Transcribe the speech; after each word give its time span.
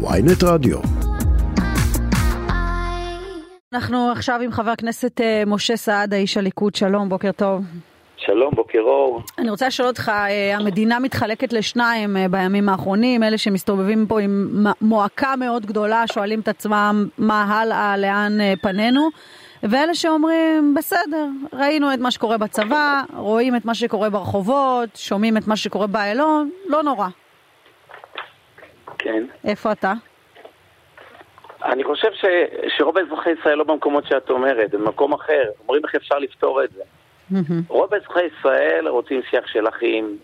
ויינט 0.00 0.44
רדיו. 0.44 0.78
אנחנו 3.72 4.10
עכשיו 4.12 4.40
עם 4.44 4.52
חבר 4.52 4.70
הכנסת 4.70 5.20
אה, 5.20 5.42
משה 5.46 5.76
סעדה, 5.76 6.16
איש 6.16 6.36
הליכוד, 6.36 6.74
שלום, 6.74 7.08
בוקר 7.08 7.32
טוב. 7.32 7.62
שלום, 8.16 8.54
בוקר 8.54 8.78
אור. 8.78 9.22
אני 9.38 9.50
רוצה 9.50 9.66
לשאול 9.66 9.88
אותך, 9.88 10.08
אה, 10.08 10.56
המדינה 10.56 10.98
מתחלקת 10.98 11.52
לשניים 11.52 12.16
אה, 12.16 12.28
בימים 12.28 12.68
האחרונים, 12.68 13.22
אלה 13.22 13.38
שמסתובבים 13.38 14.06
פה 14.06 14.20
עם 14.20 14.66
מועקה 14.80 15.36
מאוד 15.36 15.66
גדולה, 15.66 16.06
שואלים 16.06 16.40
את 16.40 16.48
עצמם 16.48 17.08
מה 17.18 17.44
הלאה, 17.44 17.96
לאן 17.96 18.38
פנינו, 18.62 19.08
ואלה 19.62 19.94
שאומרים, 19.94 20.74
בסדר, 20.76 21.26
ראינו 21.52 21.94
את 21.94 21.98
מה 21.98 22.10
שקורה 22.10 22.38
בצבא, 22.38 23.02
רואים 23.16 23.56
את 23.56 23.64
מה 23.64 23.74
שקורה 23.74 24.10
ברחובות, 24.10 24.88
שומעים 24.94 25.36
את 25.36 25.46
מה 25.46 25.56
שקורה 25.56 25.86
באיילון, 25.86 26.50
לא 26.66 26.82
נורא. 26.82 27.08
כן. 28.98 29.24
איפה 29.44 29.72
אתה? 29.72 29.92
אני 31.64 31.84
חושב 31.84 32.08
ש, 32.12 32.24
שרוב 32.76 32.98
אזרחי 32.98 33.30
ישראל 33.30 33.58
לא 33.58 33.64
במקומות 33.64 34.06
שאת 34.06 34.30
אומרת, 34.30 34.70
במקום 34.70 35.12
אחר. 35.12 35.44
אומרים 35.60 35.84
איך 35.84 35.94
אפשר 35.94 36.18
לפתור 36.18 36.64
את 36.64 36.70
זה. 36.70 36.82
רוב 37.68 37.94
אזרחי 37.94 38.20
ישראל 38.24 38.88
רוצים 38.88 39.20
שיח 39.30 39.46
של 39.46 39.68
אחים, 39.68 40.18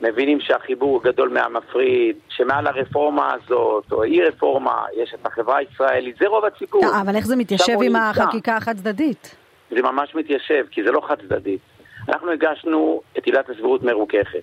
מבינים 0.00 0.40
שהחיבור 0.40 1.02
גדול 1.02 1.28
מהמפריד, 1.28 2.16
שמעל 2.28 2.66
הרפורמה 2.66 3.34
הזאת, 3.34 3.92
או 3.92 4.02
אי 4.02 4.22
רפורמה, 4.22 4.84
יש 4.96 5.14
את 5.14 5.26
החברה 5.26 5.56
הישראלית, 5.56 6.16
זה 6.20 6.28
רוב 6.28 6.44
הציבור. 6.44 6.84
אה, 6.84 7.00
אבל 7.00 7.16
איך 7.16 7.26
זה 7.26 7.36
מתיישב 7.36 7.76
עם 7.82 7.96
החקיקה 7.96 8.56
החד 8.56 8.76
צדדית? 8.76 9.36
זה 9.70 9.82
ממש 9.82 10.14
מתיישב, 10.14 10.64
כי 10.70 10.82
זה 10.84 10.90
לא 10.90 11.00
חד 11.08 11.20
צדדית. 11.20 11.60
אנחנו 12.08 12.30
הגשנו 12.30 13.02
את 13.18 13.24
עילת 13.24 13.50
הסבירות 13.50 13.82
מרוככת, 13.82 14.42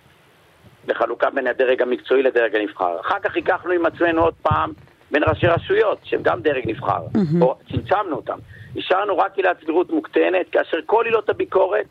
בחלוקה 0.86 1.30
בין 1.30 1.48
הדרג 1.48 1.82
המקצועי 1.82 2.24
לדרג 2.24 2.56
הנבחר. 2.56 3.00
אחר 3.02 3.20
כך 3.20 3.36
ייקחנו 3.36 3.72
עם 3.72 3.86
עצמנו 3.86 4.22
עוד 4.22 4.34
פעם 4.42 4.72
בין 5.12 5.24
ראשי 5.28 5.48
רשויות, 5.48 5.98
שהם 6.04 6.22
גם 6.24 6.42
דרג 6.42 6.70
נבחר, 6.70 7.02
mm-hmm. 7.14 7.42
או 7.42 7.56
צמצמנו 7.72 8.16
אותם. 8.16 8.38
השארנו 8.78 9.18
רק 9.18 9.38
עילת 9.38 9.58
סבירות 9.64 9.90
מוקטנת, 9.90 10.50
כאשר 10.52 10.78
כל 10.86 11.06
עילות 11.06 11.30
הביקורת 11.30 11.86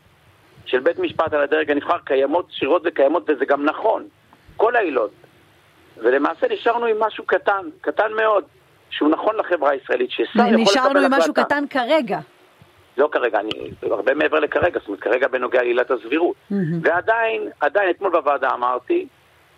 של 0.65 0.79
בית 0.79 0.99
משפט 0.99 1.33
על 1.33 1.41
הדרג 1.41 1.71
הנבחר 1.71 1.97
קיימות, 2.05 2.47
שירות 2.51 2.81
וקיימות, 2.85 3.29
וזה 3.29 3.45
גם 3.45 3.65
נכון. 3.65 4.03
כל 4.57 4.75
העילות. 4.75 5.11
ולמעשה 5.97 6.47
נשארנו 6.53 6.85
עם 6.85 6.99
משהו 6.99 7.23
קטן, 7.25 7.69
קטן 7.81 8.13
מאוד, 8.15 8.43
שהוא 8.89 9.09
נכון 9.09 9.35
לחברה 9.35 9.71
הישראלית, 9.71 10.11
ששר 10.11 10.23
יכול 10.23 10.41
לקבל 10.45 10.61
החלטה. 10.61 10.71
נשארנו 10.71 10.99
עם 10.99 11.13
משהו 11.13 11.33
קטן 11.33 11.63
כרגע. 11.69 12.19
לא 12.97 13.09
כרגע, 13.11 13.39
אני 13.39 13.49
הרבה 13.81 14.13
מעבר 14.13 14.39
לכרגע, 14.39 14.79
זאת 14.79 14.87
אומרת, 14.87 15.01
כרגע 15.01 15.27
בנוגע 15.27 15.63
לעילת 15.63 15.91
הסבירות. 15.91 16.35
Mm-hmm. 16.51 16.55
ועדיין, 16.81 17.49
עדיין, 17.59 17.89
אתמול 17.89 18.11
בוועדה 18.11 18.49
אמרתי, 18.53 19.07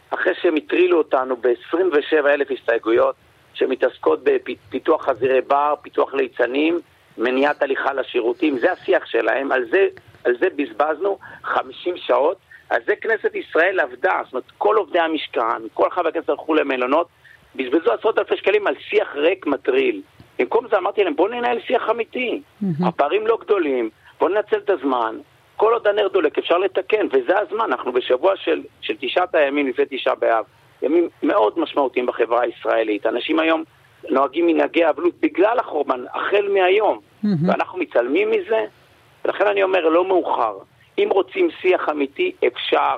אחרי 0.10 0.34
שהם 0.42 0.56
הטרילו 0.56 0.98
אותנו 0.98 1.36
ב-27 1.36 2.28
אלף 2.28 2.48
הסתייגויות, 2.52 3.16
שמתעסקות 3.54 4.20
בפיתוח 4.24 5.06
חזירי 5.06 5.42
בר, 5.42 5.74
פיתוח 5.82 6.14
ליצנים, 6.14 6.80
מניעת 7.18 7.62
הליכה 7.62 7.94
לשירותים, 7.94 8.60
זה 8.60 8.72
השיח 8.72 9.06
שלהם, 9.06 9.52
על 9.52 9.66
זה, 9.72 9.88
על 10.24 10.34
זה 10.40 10.48
בזבזנו 10.56 11.18
50 11.44 11.98
שעות, 11.98 12.38
על 12.70 12.82
זה 12.86 12.96
כנסת 12.96 13.36
ישראל 13.36 13.80
עבדה, 13.80 14.22
זאת 14.24 14.34
אומרת 14.34 14.52
כל 14.58 14.76
עובדי 14.76 15.00
המשכן, 15.00 15.68
כל 15.74 15.90
חברי 15.90 16.10
הכנסת 16.10 16.30
הלכו 16.30 16.54
למלונות, 16.54 17.08
בזבזו 17.56 17.92
עשרות 17.94 18.20
אלפי 18.20 18.38
שקלים 18.38 18.68
על 18.68 18.76
שיח 18.80 19.16
ריק 19.16 19.48
מטריל. 19.48 20.02
במקום 20.42 20.66
זה 20.72 20.78
אמרתי 20.78 21.04
להם, 21.04 21.16
בואו 21.16 21.28
ננהל 21.28 21.60
שיח 21.60 21.90
אמיתי, 21.90 22.42
mm-hmm. 22.42 22.88
הפערים 22.88 23.28
לא 23.28 23.38
גדולים, 23.42 23.90
בואו 24.20 24.32
ננצל 24.34 24.58
את 24.58 24.70
הזמן, 24.70 25.18
כל 25.56 25.74
עוד 25.74 25.88
הנר 25.88 26.08
דולק 26.08 26.38
אפשר 26.38 26.58
לתקן, 26.58 27.08
וזה 27.12 27.40
הזמן, 27.40 27.66
אנחנו 27.66 27.92
בשבוע 27.92 28.34
של, 28.36 28.62
של 28.82 28.94
תשעת 29.00 29.36
הימים 29.36 29.68
לפני 29.68 29.86
תשעה 29.90 30.16
באב. 30.16 30.46
ימים 30.82 31.10
מאוד 31.24 31.60
משמעותיים 31.60 32.06
בחברה 32.06 32.42
הישראלית. 32.42 33.06
אנשים 33.06 33.40
היום 33.40 33.64
נוהגים 34.10 34.48
מנהגי 34.48 34.90
אבלות 34.90 35.14
בגלל 35.22 35.60
החורבן, 35.60 36.04
החל 36.14 36.48
מהיום, 36.54 37.00
mm-hmm. 37.00 37.28
ואנחנו 37.48 37.80
מתעלמים 37.80 38.32
מזה, 38.32 38.66
ולכן 39.26 39.48
אני 39.48 39.64
אומר, 39.64 39.90
לא 39.90 40.08
מאוחר. 40.08 40.58
אם 40.98 41.10
רוצים 41.12 41.50
שיח 41.62 41.90
אמיתי, 41.90 42.32
אפשר. 42.48 42.96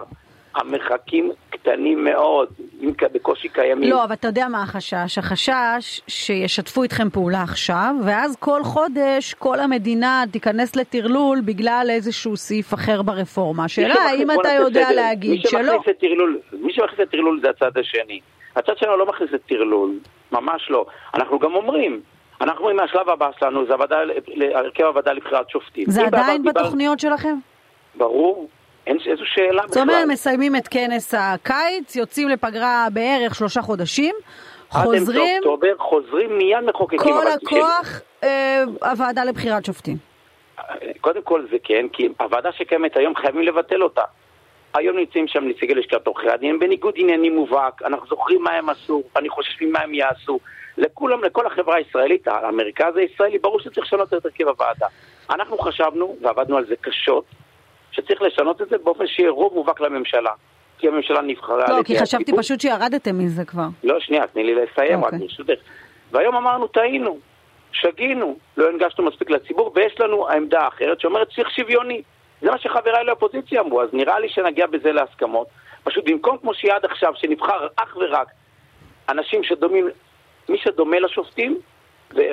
המרחקים 0.56 1.31
קטנים 1.50 2.03
מאוד, 2.03 2.47
אם 2.81 2.91
בקושי 3.14 3.50
קיימים. 3.50 3.90
לא, 3.90 4.03
אבל 4.03 4.14
אתה 4.14 4.28
יודע 4.28 4.47
מה 4.47 4.64
החשש? 4.64 5.18
החשש 5.18 6.02
שישתפו 6.08 6.84
איתכם 6.84 7.09
פעולה 7.09 7.44
עכשיו, 7.44 7.96
ואז 8.06 8.36
כל 8.40 8.63
חודש 8.63 9.34
כל 9.34 9.59
המדינה 9.59 10.24
תיכנס 10.31 10.75
לטרלול 10.75 11.42
בגלל 11.42 11.88
איזשהו 11.90 12.38
סעיף 12.38 12.74
אחר 12.74 13.02
ברפורמה. 13.02 13.66
השאלה 13.66 13.94
האם 13.94 14.31
אתה 14.31 14.50
יודע 14.50 14.86
סדר. 14.86 14.96
להגיד 14.96 15.31
מי 15.31 15.42
שלא. 15.50 15.74
מי 16.53 16.74
שמכניס 16.74 17.00
לטרלול 17.00 17.40
זה 17.42 17.50
הצד 17.50 17.78
השני. 17.78 18.19
הצד 18.56 18.78
שלנו 18.78 18.97
לא 18.97 19.06
מכניס 19.06 19.31
לטרלול, 19.31 19.92
ממש 20.31 20.69
לא. 20.69 20.86
אנחנו 21.13 21.40
גם 21.40 21.56
אומרים, 21.56 22.02
אנחנו 22.42 22.59
אומרים 22.59 22.78
מהשלב 22.78 23.09
הבא 23.09 23.30
שלנו 23.40 23.66
זה 23.66 23.74
הרכב 24.56 24.84
הוועדה 24.84 25.13
לבחירת 25.13 25.50
שופטים. 25.50 25.86
זה 25.88 26.02
עדיין 26.06 26.44
בתוכניות 26.44 27.00
שלכם? 27.00 27.36
ברור. 27.96 28.47
אין 28.88 28.97
איזו 29.05 29.23
שאלה 29.25 29.61
בכלל. 29.61 29.67
זאת 29.67 29.77
אומרת, 29.77 30.07
מסיימים 30.07 30.55
את 30.55 30.67
כנס 30.67 31.13
הקיץ, 31.17 31.95
יוצאים 31.95 32.29
לפגרה 32.29 32.88
בערך 32.94 33.35
שלושה 33.35 33.61
חודשים, 33.61 34.16
חוזרים... 34.69 35.38
עד 35.38 35.47
אוקטובר, 35.47 35.73
חוזרים 35.77 36.38
מיד 36.38 36.59
מחוקקים. 36.66 36.99
כל 36.99 37.27
הכוח, 37.27 38.01
אה, 38.23 38.63
הוועדה 38.81 39.23
לבחירת 39.23 39.66
שופטים. 39.66 39.97
קודם 41.01 41.21
כל 41.21 41.45
זה 41.51 41.57
כן, 41.63 41.85
כי 41.94 42.09
הוועדה 42.19 42.51
שקיימת 42.51 42.97
היום 42.97 43.16
חייבים 43.16 43.41
לבטל 43.41 43.83
אותה. 43.83 44.01
היום 44.73 44.97
נמצאים 44.97 45.27
שם 45.27 45.47
נציגי 45.47 45.73
לשכת 45.73 46.07
עורכי 46.07 46.29
הדין, 46.29 46.50
הם 46.50 46.59
בניגוד 46.59 46.94
עניינים 46.97 47.35
מובהק, 47.35 47.81
אנחנו 47.81 48.07
זוכרים 48.07 48.44
מה 48.44 48.51
הם 48.51 48.69
עשו, 48.69 49.03
אני 49.17 49.29
חושב 49.29 49.65
מה 49.65 49.79
הם 49.79 49.94
יעשו. 49.94 50.39
לכולם, 50.77 51.23
לכל 51.23 51.47
החברה 51.47 51.75
הישראלית, 51.75 52.27
המרכז 52.27 52.95
הישראלי, 52.95 53.39
ברור 53.39 53.59
שצריך 53.59 53.88
לשנות 53.88 54.13
את 54.13 54.25
הרכב 54.25 54.47
הוועדה. 54.47 54.88
אנחנו 55.29 55.57
חשבנו, 55.57 56.15
ועבדנו 56.21 56.57
על 56.57 56.65
זה 56.65 56.75
קשות, 56.81 57.25
שצריך 57.94 58.22
לשנות 58.22 58.62
את 58.62 58.70
זה 58.70 58.78
באופן 58.78 59.08
שיהיה 59.08 59.30
רוב 59.30 59.54
מובהק 59.54 59.81
לממשלה. 59.81 60.31
כי 60.78 60.88
הממשלה 60.88 61.22
נבחרה... 61.22 61.66
לא, 61.70 61.84
כי 61.84 62.00
חשבתי 62.00 62.24
הציבור. 62.24 62.42
פשוט 62.42 62.62
שירדתם 62.62 63.18
מזה 63.18 63.46
כבר. 63.46 63.68
לא, 63.84 64.00
שנייה, 64.00 64.28
תני 64.28 64.44
לי 64.44 64.56
לסיים 64.56 65.00
רק 65.00 65.06
אוקיי. 65.06 65.20
ברשותך. 65.20 65.59
והיום 66.12 66.36
אמרנו, 66.36 66.68
טעינו, 66.68 67.18
שגינו, 67.72 68.38
לא 68.58 68.70
הנגשנו 68.70 69.06
מספיק 69.06 69.30
לציבור, 69.30 69.72
ויש 69.76 70.00
לנו 70.00 70.30
העמדה 70.30 70.62
האחרת 70.62 71.00
שאומרת 71.00 71.28
צריך 71.36 71.52
שוויוני. 71.52 72.02
זה 72.42 72.52
מה 72.52 72.58
שחבריי 72.58 73.04
לאופוזיציה 73.04 73.62
אמרו, 73.62 73.81
אז 73.81 73.90
נראה 73.94 74.20
לי 74.20 74.30
שנגיע 74.30 74.68
בזה 74.68 74.92
להסכמות. 74.92 75.48
פשוט 75.84 76.10
במקום 76.10 76.38
כמו 76.38 76.54
שיהיה 76.54 76.75
עד 76.75 76.86
עכשיו, 76.86 77.14
שנבחר 77.16 77.68
אך 77.75 77.98
ורק 77.98 78.28
אנשים 79.10 79.44
שדומים, 79.44 79.88
מי 80.50 80.58
שדומה 80.58 81.00
לשופטים, 81.00 81.58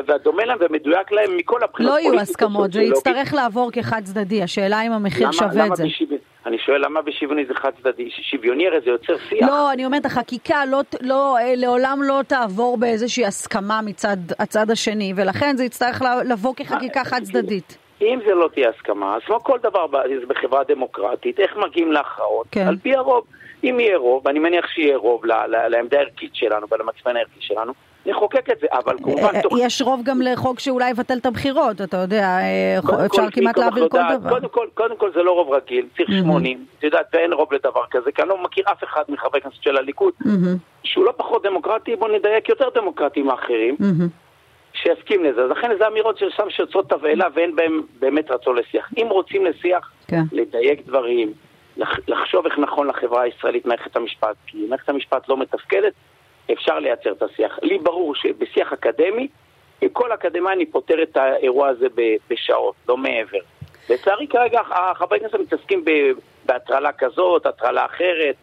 והדומה 0.07 0.45
להם 0.45 0.59
ומדויק 0.61 1.13
להם 1.13 1.37
מכל 1.37 1.63
הבחינות. 1.63 1.93
לא 1.93 1.99
יהיו 1.99 2.21
הסכמות, 2.21 2.73
זה 2.73 2.83
יצטרך 2.83 3.35
לעבור 3.35 3.71
כחד 3.73 4.03
צדדי, 4.05 4.43
השאלה 4.43 4.83
אם 4.83 4.93
המחיר 4.93 5.23
למה, 5.23 5.33
שווה 5.33 5.55
למה 5.55 5.67
את 5.67 5.77
זה. 5.77 5.85
בשוויוני, 5.85 6.23
אני 6.47 6.59
שואל 6.59 6.85
למה 6.85 7.03
בשוויוני 7.03 7.47
זה 7.47 7.55
חד 7.55 7.71
צדדי, 7.81 8.11
שוויוני 8.11 8.67
הרי 8.67 8.81
זה 8.81 8.91
יוצר 8.91 9.17
שיח. 9.29 9.49
לא, 9.49 9.73
אני 9.73 9.87
אומרת, 9.87 10.07
החקיקה 10.07 10.65
לא, 10.65 10.81
לא, 11.01 11.39
אה, 11.39 11.53
לעולם 11.57 11.99
לא 12.03 12.21
תעבור 12.27 12.79
באיזושהי 12.79 13.27
הסכמה 13.27 13.81
מצד 13.83 14.17
הצד 14.39 14.71
השני, 14.71 15.13
ולכן 15.17 15.57
זה 15.57 15.65
יצטרך 15.65 16.03
לבוא 16.25 16.55
כחקיקה 16.55 17.05
חד 17.05 17.21
צדדית. 17.23 17.79
אם 18.03 18.19
זה 18.27 18.35
לא 18.35 18.49
תהיה 18.55 18.71
הסכמה, 18.77 19.17
אז 19.17 19.23
כמו 19.27 19.41
כל 19.41 19.59
דבר 19.63 19.87
בחברה 20.29 20.63
דמוקרטית, 20.69 21.41
איך 21.41 21.57
מגיעים 21.57 21.93
להכרעות? 21.93 22.47
כן. 22.51 22.67
על 22.67 22.77
פי 22.77 22.97
הרוב. 22.97 23.25
אם 23.65 23.81
יהיה 23.81 23.97
רוב, 23.97 24.27
ואני 24.27 24.39
מניח 24.39 24.67
שיהיה 24.69 24.97
רוב 24.97 25.25
לעמדה 25.69 25.99
הערכית 25.99 26.35
שלנו 26.35 26.67
ולמצפן 26.71 27.17
הערכי 27.17 27.41
שלנו, 27.41 27.73
נחוקק 28.07 28.51
את 28.51 28.61
זה, 28.61 28.67
אבל 28.73 28.97
כמובן 29.03 29.37
אה, 29.37 29.43
תוך... 29.43 29.53
יש 29.61 29.83
רוב 29.83 30.01
גם 30.05 30.23
לחוק 30.23 30.61
שאולי 30.61 30.91
יבטל 30.91 31.19
את 31.19 31.27
הבחירות, 31.27 31.81
אתה 31.81 31.97
יודע, 31.97 32.25
אה, 32.25 32.79
אפשר 33.07 33.31
כמעט 33.33 33.59
להעביר 33.59 33.89
כל 33.89 33.99
דבר. 34.17 34.31
קודם 34.31 34.49
כל, 34.49 34.67
קודם 34.75 34.97
כל 34.97 35.13
זה 35.13 35.23
לא 35.23 35.33
רוב 35.33 35.53
רגיל, 35.55 35.87
צריך 35.97 36.11
80, 36.23 36.65
את 36.79 36.85
יודעת, 36.85 37.07
ואין 37.13 37.33
רוב 37.33 37.55
לדבר 37.55 37.85
כזה, 37.91 38.13
כי 38.13 38.23
אני 38.23 38.29
לא 38.29 38.43
מכיר 38.43 38.65
אף 38.73 38.85
אחד 38.85 39.03
מחברי 39.09 39.41
הכנסת 39.41 39.63
של 39.63 39.77
הליכוד, 39.77 40.13
שהוא 40.85 41.05
לא 41.05 41.13
פחות 41.17 41.43
דמוקרטי, 41.43 41.97
בוא 41.97 42.09
נדייק 42.09 42.49
יותר 42.49 42.69
דמוקרטי 42.75 43.23
מאחרים, 43.23 43.77
שיסכים 44.73 45.25
לזה. 45.25 45.43
אז 45.43 45.51
לכן 45.51 45.71
זה 45.79 45.87
אמירות 45.87 46.19
של 46.19 46.31
שם 46.31 46.51
שיוצרות 46.51 46.91
תבהלה 46.91 47.27
ואין 47.35 47.57
בהם 47.57 47.83
באמת 48.01 48.31
רצון 48.31 48.57
לשיח. 48.57 48.91
אם 48.97 49.07
רוצים 49.11 49.47
לשיח, 49.47 49.93
כן. 50.07 50.23
לדייק 50.33 50.87
דברים, 50.87 51.33
לחשוב 52.09 52.47
איך 52.47 52.59
נכון 52.59 52.87
לחברה 52.87 53.23
הישראלית 53.23 53.67
מערכת 53.67 53.97
המשפט, 53.97 54.37
כי 54.47 54.67
מערכת 54.69 54.89
המשפט 54.89 55.29
לא 55.29 55.37
מתפקדת, 55.37 55.93
אפשר 56.53 56.79
לייצר 56.79 57.13
את 57.13 57.23
השיח. 57.23 57.59
לי 57.63 57.79
ברור 57.79 58.15
שבשיח 58.15 58.73
אקדמי, 58.73 59.29
כל 59.93 60.13
אקדמאי 60.13 60.53
אני 60.53 60.67
פותר 60.67 61.03
את 61.03 61.17
האירוע 61.17 61.69
הזה 61.69 61.87
בשעות, 62.31 62.75
לא 62.89 62.97
מעבר. 62.97 63.39
לצערי 63.91 64.27
כרגע 64.27 64.61
החברי 64.71 65.21
כנסת 65.21 65.35
מתעסקים 65.35 65.85
בהטרלה 66.47 66.93
כזאת, 66.93 67.47
הטרלה 67.47 67.85
אחרת. 67.85 68.35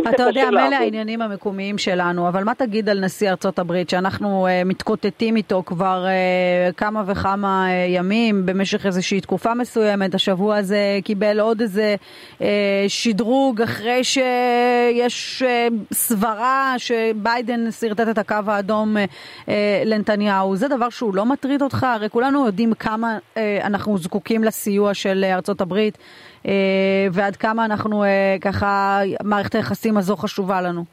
אתה 0.00 0.22
יודע, 0.22 0.50
מילא 0.50 0.74
העניינים 0.74 1.22
המקומיים 1.22 1.78
שלנו, 1.78 2.28
אבל 2.28 2.44
מה 2.44 2.54
תגיד 2.54 2.88
על 2.88 3.00
נשיא 3.00 3.30
ארצות 3.30 3.58
הברית, 3.58 3.90
שאנחנו 3.90 4.46
uh, 4.46 4.68
מתקוטטים 4.68 5.36
איתו 5.36 5.62
כבר 5.66 6.06
uh, 6.06 6.72
כמה 6.72 7.02
וכמה 7.06 7.66
uh, 7.66 7.70
ימים, 7.90 8.46
במשך 8.46 8.86
איזושהי 8.86 9.20
תקופה 9.20 9.54
מסוימת, 9.54 10.14
השבוע 10.14 10.56
הזה 10.56 10.98
קיבל 11.04 11.40
עוד 11.40 11.60
איזה 11.60 11.96
uh, 12.38 12.42
שדרוג 12.88 13.62
אחרי 13.62 14.04
שיש 14.04 15.42
uh, 15.42 15.94
סברה 15.94 16.74
שביידן 16.78 17.70
שרטט 17.70 18.08
את 18.10 18.18
הקו 18.18 18.36
האדום 18.46 18.96
uh, 18.96 19.00
uh, 19.46 19.50
לנתניהו. 19.84 20.56
זה 20.56 20.68
דבר 20.68 20.88
שהוא 20.88 21.14
לא 21.14 21.26
מטריד 21.26 21.62
אותך? 21.62 21.86
הרי 21.94 22.10
כולנו 22.10 22.46
יודעים 22.46 22.74
כמה 22.74 23.18
uh, 23.34 23.38
אנחנו 23.64 23.98
זקוקים 23.98 24.44
לסיוע 24.44 24.94
של 24.94 25.24
ארצות 25.24 25.60
הברית. 25.60 25.98
אה, 26.46 27.06
ועד 27.12 27.36
כמה 27.36 27.64
אנחנו 27.64 28.04
אה, 28.04 28.36
ככה, 28.40 29.00
מערכת 29.24 29.54
היחסים 29.54 29.96
הזו 29.96 30.16
חשובה 30.16 30.60
לנו. 30.60 30.84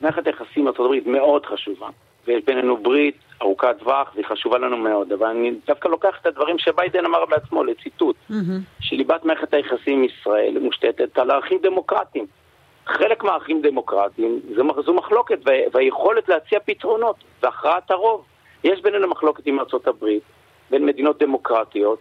מערכת 0.00 0.26
היחסים 0.26 0.68
עם 0.68 0.68
ארה"ב 0.68 1.08
מאוד 1.08 1.46
חשובה, 1.46 1.88
ויש 2.26 2.44
בינינו 2.44 2.76
ברית 2.76 3.16
ארוכת 3.42 3.78
טווח, 3.78 4.10
והיא 4.14 4.26
חשובה 4.26 4.58
לנו 4.58 4.76
מאוד, 4.76 5.12
אבל 5.12 5.26
אני 5.26 5.52
דווקא 5.66 5.88
לוקח 5.88 6.18
את 6.20 6.26
הדברים 6.26 6.58
שביידן 6.58 7.04
אמר 7.04 7.26
בעצמו 7.26 7.64
לציטוט, 7.64 8.16
mm-hmm. 8.30 8.34
שליבת 8.80 9.24
מערכת 9.24 9.54
היחסים 9.54 9.98
עם 9.98 10.04
ישראל 10.04 10.58
מושתתת 10.60 11.18
על 11.18 11.30
ערכים 11.30 11.58
דמוקרטיים. 11.62 12.26
חלק 12.86 13.24
מהערכים 13.24 13.62
דמוקרטיים 13.62 14.40
זו 14.86 14.94
מחלוקת 14.94 15.38
והיכולת 15.72 16.28
להציע 16.28 16.58
פתרונות 16.64 17.16
והכרעת 17.42 17.90
הרוב. 17.90 18.24
יש 18.64 18.82
בינינו 18.82 19.08
מחלוקת 19.08 19.46
עם 19.46 19.58
ארה"ב, 19.58 20.06
בין 20.70 20.86
מדינות 20.86 21.22
דמוקרטיות, 21.22 21.98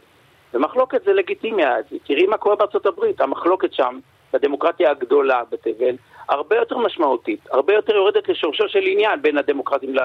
ומחלוקת 0.53 1.03
זה 1.05 1.13
לגיטימי, 1.13 1.63
תראי 2.03 2.27
מה 2.27 2.37
קורה 2.37 2.55
בארצות 2.55 2.85
הברית, 2.85 3.21
המחלוקת 3.21 3.73
שם, 3.73 3.99
בדמוקרטיה 4.33 4.91
הגדולה 4.91 5.41
בתבל, 5.51 5.95
הרבה 6.29 6.55
יותר 6.55 6.77
משמעותית, 6.77 7.39
הרבה 7.51 7.73
יותר 7.73 7.95
יורדת 7.95 8.29
לשורשו 8.29 8.63
של 8.67 8.83
עניין 8.83 9.21
בין 9.21 9.37
הדמוקרטים 9.37 9.95
ל- 9.95 9.99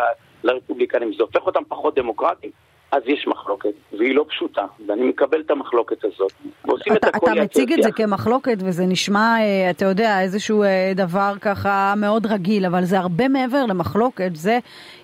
לרפובליקנים, 0.44 1.12
זה 1.12 1.22
הופך 1.22 1.46
אותם 1.46 1.62
פחות 1.68 1.94
דמוקרטיים. 1.94 2.52
אז 2.94 3.02
יש 3.06 3.26
מחלוקת, 3.26 3.72
והיא 3.98 4.14
לא 4.14 4.24
פשוטה, 4.28 4.66
ואני 4.86 5.04
מקבל 5.04 5.40
את 5.40 5.50
המחלוקת 5.50 6.04
הזאת. 6.04 6.32
ועושים 6.64 6.92
אתה, 6.92 7.08
את 7.08 7.14
הכל 7.14 7.32
אתה 7.32 7.42
מציג 7.42 7.72
את 7.72 7.82
זה 7.82 7.92
כמחלוקת, 7.92 8.56
וזה 8.64 8.86
נשמע, 8.86 9.36
אה, 9.40 9.70
אתה 9.70 9.84
יודע, 9.84 10.20
איזשהו 10.20 10.62
אה, 10.62 10.92
דבר 10.94 11.32
ככה 11.40 11.94
מאוד 11.96 12.26
רגיל, 12.26 12.66
אבל 12.66 12.84
זה 12.84 12.98
הרבה 12.98 13.28
מעבר 13.28 13.66
למחלוקת. 13.66 14.30
זה, 14.34 14.58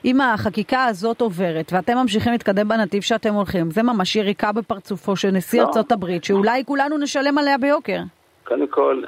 אם 0.04 0.20
החקיקה 0.20 0.84
הזאת 0.84 1.20
עוברת, 1.20 1.72
ואתם 1.72 1.96
ממשיכים 1.96 2.32
להתקדם 2.32 2.68
בנתיב 2.68 3.02
שאתם 3.02 3.34
הולכים, 3.34 3.70
זה 3.70 3.82
ממש 3.82 4.16
יריקה 4.16 4.52
בפרצופו 4.52 5.16
של 5.16 5.30
נשיא 5.30 5.60
לא. 5.60 5.66
ארצות 5.66 5.92
הברית, 5.92 6.24
שאולי 6.24 6.64
כולנו 6.64 6.98
נשלם 6.98 7.38
עליה 7.38 7.58
ביוקר. 7.58 7.98
קודם 8.44 8.66
כל, 8.66 9.02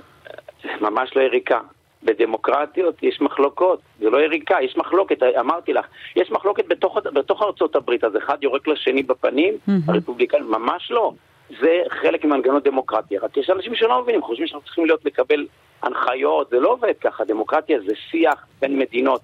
ממש 0.81 1.17
לא 1.17 1.23
יריקה. 1.23 1.59
בדמוקרטיות 2.05 3.03
יש 3.03 3.21
מחלוקות, 3.21 3.81
זה 4.01 4.11
לא 4.11 4.19
יריקה, 4.19 4.57
יש 4.63 4.77
מחלוקת, 4.77 5.23
אמרתי 5.41 5.73
לך, 5.73 5.87
יש 6.17 6.31
מחלוקת 6.31 6.65
בתוך, 6.69 6.92
בתוך 7.43 7.63
ארצות 7.63 7.77
הברית, 7.77 8.05
אז 8.05 8.17
אחד 8.17 8.43
יורק 8.43 8.69
לשני 8.69 9.03
בפנים. 9.03 9.55
הרפובליקאים, 9.89 10.51
ממש 10.51 10.91
לא. 10.91 11.13
זה 11.61 11.83
חלק 11.89 12.25
ממנגנון 12.25 12.61
דמוקרטיה, 12.65 13.21
רק 13.21 13.37
יש 13.37 13.51
אנשים 13.51 13.75
שלא 13.75 14.03
מבינים, 14.03 14.23
חושבים 14.23 14.47
שאנחנו 14.47 14.65
צריכים 14.67 14.87
להיות 14.87 15.05
לקבל 15.05 15.47
הנחיות, 15.83 16.51
זה 16.51 16.61
לא 16.61 16.69
עובד 16.73 16.93
ככה, 17.01 17.25
דמוקרטיה 17.25 17.79
זה 17.81 17.95
שיח 18.11 18.47
בין 18.61 18.79
מדינות, 18.79 19.21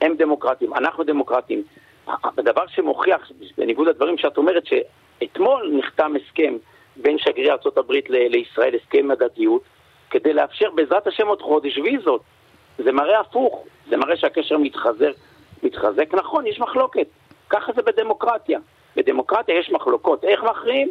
הם 0.00 0.14
דמוקרטים, 0.16 0.74
אנחנו 0.74 1.04
דמוקרטים. 1.04 1.62
הדבר 2.38 2.66
שמוכיח, 2.66 3.30
בניגוד 3.58 3.88
לדברים 3.88 4.18
שאת 4.18 4.36
אומרת, 4.36 4.62
שאתמול 4.66 5.72
נחתם 5.78 6.12
הסכם 6.16 6.54
בין 6.96 7.18
שגרירי 7.18 7.50
ארה"ב 7.50 7.92
לישראל, 8.08 8.74
הסכם 8.74 9.10
הדדיות, 9.10 9.62
כדי 10.10 10.32
לאפשר 10.32 10.70
בעזרת 10.70 11.06
השם 11.06 11.26
עוד 11.26 11.42
חודש 11.42 11.78
ויזות. 11.78 12.22
זה 12.78 12.92
מראה 12.92 13.20
הפוך, 13.20 13.64
זה 13.90 13.96
מראה 13.96 14.16
שהקשר 14.16 14.58
מתחזק, 14.58 15.12
מתחזק. 15.62 16.14
נכון, 16.14 16.46
יש 16.46 16.60
מחלוקת, 16.60 17.06
ככה 17.52 17.72
זה 17.76 17.82
בדמוקרטיה. 17.82 18.58
בדמוקרטיה 18.96 19.58
יש 19.58 19.70
מחלוקות, 19.70 20.24
איך 20.24 20.40
מכריעים? 20.42 20.88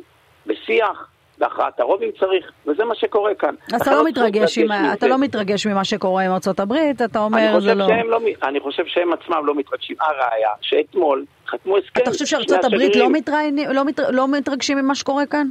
בשיח, 0.48 1.08
בהכרעת 1.38 1.80
הרוב 1.80 2.02
אם 2.02 2.10
צריך, 2.20 2.52
וזה 2.68 2.86
מה 2.86 2.96
שקורה 2.96 3.36
כאן. 3.36 3.56
אז 3.74 3.82
אתה 3.82 3.96
לא, 3.96 4.06
מתרגש, 4.06 4.58
עם, 4.58 4.72
אתה 4.94 5.08
לא 5.08 5.18
מתרגש 5.18 5.68
ממה 5.68 5.86
שקורה 5.86 6.24
עם 6.24 6.32
ארצות 6.32 6.60
הברית, 6.60 7.02
אתה 7.02 7.20
אומר 7.20 7.60
זה 7.60 7.76
לא... 7.76 7.88
לא... 8.06 8.18
אני 8.44 8.60
חושב 8.60 8.84
שהם 8.86 9.14
עצמם 9.14 9.46
לא 9.46 9.56
מתרגשים. 9.56 9.96
הראיה, 10.00 10.50
שאתמול 10.62 11.26
חתמו 11.48 11.78
הסכם... 11.78 12.02
אתה 12.02 12.12
חושב 12.12 12.26
שארצות 12.26 12.64
הברית 12.64 12.96
לא, 12.96 13.10
לא, 13.72 13.84
לא 14.10 14.28
מתרגשים 14.28 14.78
ממה 14.78 14.96
שקורה 14.96 15.26
כאן? 15.26 15.48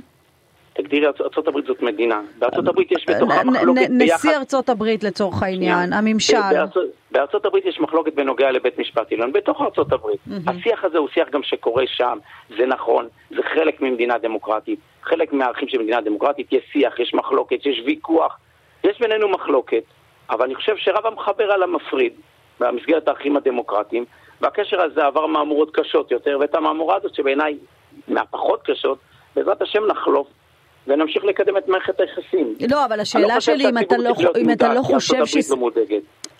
תגדירי, 0.73 1.07
ארה"ב 1.07 1.67
זאת 1.67 1.83
מדינה. 1.83 2.21
בארה"ב 2.39 2.81
יש 2.91 3.07
בתוכה 3.09 3.45
מחלוקת 3.45 3.81
ביחד... 3.99 4.29
נשיא 4.29 4.31
ארה"ב 4.37 4.85
לצורך 5.03 5.43
העניין, 5.43 5.93
הממשל. 5.93 6.37
בארה"ב 7.13 7.57
יש 7.65 7.81
מחלוקת 7.81 8.15
בנוגע 8.15 8.51
לבית 8.51 8.79
משפט 8.79 9.13
עליון, 9.13 9.33
בתוך 9.33 9.61
ארה"ב. 9.61 10.07
השיח 10.47 10.85
הזה 10.85 10.99
הוא 10.99 11.09
שיח 11.09 11.29
גם 11.29 11.43
שקורה 11.43 11.85
שם, 11.87 12.19
זה 12.59 12.67
נכון, 12.67 13.09
זה 13.31 13.43
חלק 13.55 13.81
ממדינה 13.81 14.19
דמוקרטית. 14.19 14.79
חלק 15.03 15.33
מהערכים 15.33 15.69
של 15.69 15.79
מדינה 15.79 16.01
דמוקרטית, 16.01 16.53
יש 16.53 16.65
שיח, 16.73 17.01
יש 17.01 17.15
מחלוקת, 17.15 17.67
יש 17.67 17.83
ויכוח. 17.87 18.39
יש 18.85 19.01
בינינו 19.01 19.29
מחלוקת, 19.29 19.83
אבל 20.31 20.45
אני 20.45 20.55
חושב 20.55 20.77
שרב 20.77 21.07
המחבר 21.07 21.53
על 21.53 21.63
המפריד, 21.63 22.13
במסגרת 22.61 23.09
הערכים 23.09 23.37
הדמוקרטיים, 23.37 24.05
והקשר 24.41 24.81
הזה 24.81 25.07
עבר 25.07 25.27
מהמורות 25.27 25.71
קשות 25.77 26.11
יותר, 26.11 26.39
ואת 26.41 26.55
המהמורה 26.55 26.97
הזאת 26.97 27.15
שבעיניי 27.15 27.59
מהפחות 28.09 28.61
קשות, 28.65 28.99
בעזרת 29.37 29.63
השם 29.63 29.87
נחלוף 29.87 30.27
ונמשיך 30.87 31.25
לקדם 31.25 31.57
את 31.57 31.69
מערכת 31.69 32.01
היחסים. 32.01 32.55
לא, 32.71 32.85
אבל 32.85 33.01
השאלה 33.01 33.35
לא 33.35 33.41
שלי, 33.41 33.69
אם 33.69 33.79
אתה 33.79 33.97
לא, 33.97 34.11
אם 34.39 34.51
אתה 34.51 34.75
לא 34.75 34.83
חושב 34.83 35.27
ש... 35.27 35.37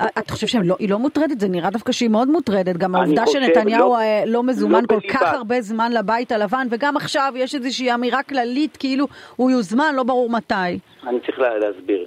לא 0.01 0.07
מודאגת. 0.07 0.17
אה, 0.17 0.23
אתה 0.23 0.33
חושב 0.33 0.47
שהיא 0.47 0.61
לא, 0.65 0.77
לא 0.89 0.99
מוטרדת? 0.99 1.41
זה 1.41 1.49
נראה 1.49 1.71
דווקא 1.71 1.93
שהיא 1.93 2.11
מאוד 2.11 2.29
מוטרדת. 2.29 2.77
גם 2.77 2.95
העובדה 2.95 3.27
שנתניהו 3.27 3.93
לא, 3.93 3.99
לא 4.27 4.43
מזומן 4.43 4.83
לא 4.83 4.87
כל 4.87 5.01
כך 5.09 5.33
הרבה 5.35 5.61
זמן 5.61 5.93
לבית 5.93 6.33
הלבן, 6.33 6.67
וגם 6.71 6.97
עכשיו 6.97 7.33
יש 7.37 7.55
איזושהי 7.55 7.95
אמירה 7.95 8.23
כללית 8.23 8.77
כאילו 8.77 9.07
הוא 9.37 9.51
יוזמן, 9.51 9.95
לא 9.95 10.03
ברור 10.03 10.31
מתי. 10.31 10.55
אני 11.07 11.21
צריך 11.27 11.39
להסביר. 11.39 12.07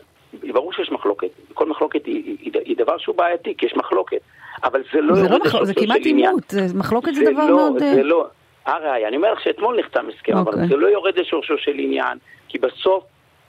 ברור 0.53 0.73
שיש 0.73 0.91
מחלוקת. 0.91 1.27
כל 1.53 1.69
מחלוקת 1.69 2.05
היא, 2.05 2.15
היא, 2.15 2.37
היא, 2.39 2.51
היא 2.65 2.77
דבר 2.77 2.97
שהוא 2.97 3.15
בעייתי, 3.15 3.53
כי 3.57 3.65
יש 3.65 3.73
מחלוקת. 3.75 4.19
אבל 4.63 4.83
זה 4.93 5.01
לא... 5.01 5.15
זה, 5.15 5.29
לא 5.29 5.39
מח... 5.45 5.63
זה 5.63 5.73
כמעט 5.73 6.01
עימות, 6.05 6.53
מחלוקת 6.75 7.13
זה, 7.13 7.25
זה 7.25 7.31
דבר 7.31 7.49
לא, 7.49 7.55
מאוד... 7.55 7.79
זה 7.79 8.03
לא, 8.03 8.27
הראיה, 8.65 9.07
אני 9.07 9.17
אומר 9.17 9.33
לך 9.33 9.41
שאתמול 9.41 9.79
נחתם 9.79 10.05
הסכם, 10.15 10.33
okay. 10.33 10.39
אבל 10.39 10.53
אוקיי. 10.53 10.67
זה 10.67 10.75
לא 10.75 10.87
יורד 10.87 11.19
לשורשו 11.19 11.57
של 11.57 11.71
עניין, 11.75 12.17
כי 12.47 12.57
בסוף 12.57 13.03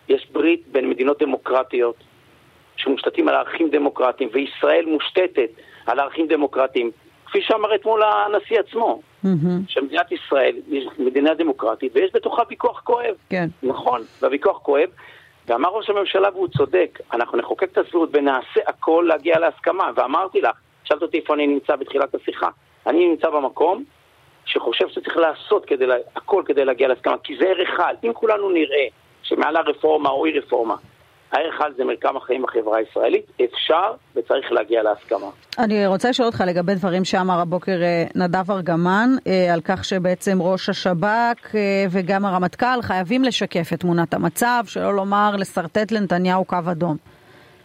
יש 0.08 0.26
ברית 0.32 0.62
בין 0.72 0.90
מדינות 0.90 1.22
דמוקרטיות 1.22 1.96
שמושתתים 2.76 3.28
על 3.28 3.34
ערכים 3.34 3.70
דמוקרטיים, 3.70 4.28
וישראל 4.32 4.84
מושתתת 4.86 5.50
על 5.86 6.00
ערכים 6.00 6.26
דמוקרטיים, 6.28 6.90
כפי 7.26 7.42
שאמר 7.42 7.74
אתמול 7.74 8.02
הנשיא 8.02 8.60
עצמו, 8.60 9.00
mm-hmm. 9.24 9.28
שמדינת 9.68 10.12
ישראל 10.12 10.56
היא 10.70 10.88
מדינה 10.98 11.34
דמוקרטית 11.34 11.92
ויש 11.94 12.10
בתוכה 12.14 12.42
ויכוח 12.50 12.80
כואב. 12.80 13.14
כן. 13.30 13.48
נכון, 13.62 14.00
והוויכוח 14.22 14.58
כואב. 14.58 14.88
ואמר 15.46 15.68
ראש 15.68 15.90
הממשלה 15.90 16.28
והוא 16.32 16.48
צודק, 16.48 16.98
אנחנו 17.12 17.38
נחוקק 17.38 17.72
את 17.72 17.78
הסבירות 17.78 18.08
ונעשה 18.12 18.60
הכל 18.66 19.04
להגיע 19.08 19.38
להסכמה. 19.38 19.90
ואמרתי 19.94 20.40
לך, 20.40 20.56
שאלת 20.84 21.02
אותי 21.02 21.18
איפה 21.18 21.34
אני 21.34 21.46
נמצא 21.46 21.76
בתחילת 21.76 22.14
השיחה. 22.14 22.48
אני 22.86 23.08
נמצא 23.08 23.30
במקום 23.30 23.84
שחושב 24.44 24.88
שצריך 24.88 25.16
לעשות 25.16 25.64
כדי, 25.64 25.84
הכל 26.16 26.42
כדי 26.46 26.64
להגיע 26.64 26.88
להסכמה, 26.88 27.18
כי 27.18 27.36
זה 27.36 27.44
ערך 27.44 27.80
על. 27.80 27.96
אם 28.04 28.12
כולנו 28.12 28.50
נראה 28.50 28.86
שמעל 29.22 29.56
הרפורמה 29.56 30.08
או 30.10 30.26
אי 30.26 30.38
רפורמה, 30.38 30.74
הערך 31.34 31.60
על 31.60 31.72
זה 31.76 31.84
מרקם 31.84 32.16
החיים 32.16 32.42
בחברה 32.42 32.78
הישראלית, 32.78 33.26
אפשר 33.44 33.92
וצריך 34.16 34.52
להגיע 34.52 34.82
להסכמה. 34.82 35.26
אני 35.58 35.86
רוצה 35.86 36.10
לשאול 36.10 36.26
אותך 36.26 36.44
לגבי 36.46 36.74
דברים 36.74 37.04
שאמר 37.04 37.40
הבוקר 37.40 37.82
אה, 37.82 38.04
נדב 38.14 38.50
ארגמן, 38.50 39.08
אה, 39.26 39.54
על 39.54 39.60
כך 39.64 39.84
שבעצם 39.84 40.42
ראש 40.42 40.68
השב"כ 40.68 41.54
אה, 41.54 41.60
וגם 41.90 42.24
הרמטכ"ל 42.24 42.82
חייבים 42.82 43.24
לשקף 43.24 43.72
את 43.72 43.80
תמונת 43.80 44.14
המצב, 44.14 44.62
שלא 44.66 44.94
לומר 44.94 45.30
לשרטט 45.38 45.92
לנתניהו 45.92 46.44
קו 46.44 46.56
אדום. 46.70 46.96